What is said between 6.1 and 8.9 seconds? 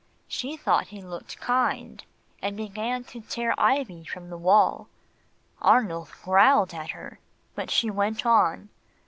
growled at her, but she went on.